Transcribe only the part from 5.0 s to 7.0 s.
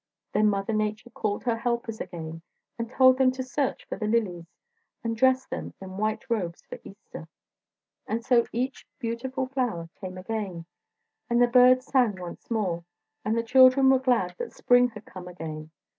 and dress them in white robes for